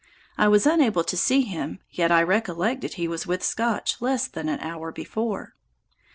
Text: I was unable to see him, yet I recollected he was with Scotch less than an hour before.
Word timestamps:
I 0.35 0.47
was 0.47 0.65
unable 0.65 1.03
to 1.03 1.15
see 1.15 1.41
him, 1.43 1.77
yet 1.91 2.11
I 2.11 2.23
recollected 2.23 2.95
he 2.95 3.07
was 3.07 3.27
with 3.27 3.43
Scotch 3.43 4.01
less 4.01 4.27
than 4.27 4.49
an 4.49 4.59
hour 4.59 4.91
before. 4.91 5.53